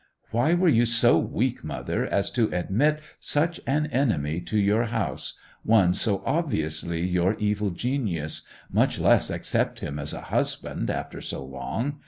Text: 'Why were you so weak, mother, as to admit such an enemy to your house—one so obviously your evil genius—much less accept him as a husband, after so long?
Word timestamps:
'Why 0.31 0.55
were 0.55 0.67
you 0.67 0.87
so 0.87 1.19
weak, 1.19 1.63
mother, 1.63 2.07
as 2.07 2.31
to 2.31 2.49
admit 2.51 3.01
such 3.19 3.61
an 3.67 3.85
enemy 3.91 4.41
to 4.41 4.57
your 4.57 4.85
house—one 4.85 5.93
so 5.93 6.23
obviously 6.25 7.05
your 7.05 7.35
evil 7.35 7.69
genius—much 7.69 8.97
less 8.97 9.29
accept 9.29 9.81
him 9.81 9.99
as 9.99 10.11
a 10.11 10.21
husband, 10.33 10.89
after 10.89 11.21
so 11.21 11.45
long? 11.45 11.99